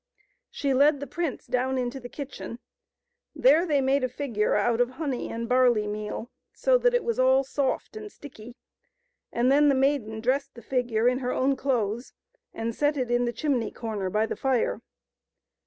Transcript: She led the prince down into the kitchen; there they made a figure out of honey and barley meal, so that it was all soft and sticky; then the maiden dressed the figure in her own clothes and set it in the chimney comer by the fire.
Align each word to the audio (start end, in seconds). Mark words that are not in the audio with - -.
She 0.49 0.73
led 0.73 0.99
the 0.99 1.05
prince 1.05 1.45
down 1.45 1.77
into 1.77 1.99
the 1.99 2.09
kitchen; 2.09 2.57
there 3.35 3.67
they 3.67 3.81
made 3.81 4.03
a 4.03 4.09
figure 4.09 4.55
out 4.55 4.81
of 4.81 4.89
honey 4.97 5.29
and 5.29 5.47
barley 5.47 5.85
meal, 5.85 6.31
so 6.53 6.79
that 6.79 6.95
it 6.95 7.03
was 7.03 7.19
all 7.19 7.43
soft 7.43 7.95
and 7.95 8.11
sticky; 8.11 8.55
then 9.31 9.69
the 9.69 9.75
maiden 9.75 10.19
dressed 10.19 10.55
the 10.55 10.63
figure 10.63 11.07
in 11.07 11.19
her 11.19 11.31
own 11.31 11.55
clothes 11.55 12.13
and 12.51 12.73
set 12.73 12.97
it 12.97 13.11
in 13.11 13.25
the 13.25 13.31
chimney 13.31 13.69
comer 13.69 14.09
by 14.09 14.25
the 14.25 14.35
fire. 14.35 14.81